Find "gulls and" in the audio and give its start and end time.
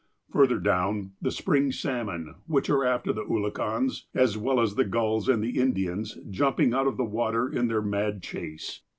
4.83-5.43